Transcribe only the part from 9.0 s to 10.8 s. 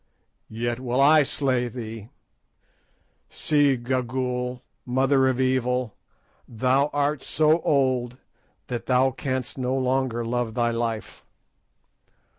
canst no longer love thy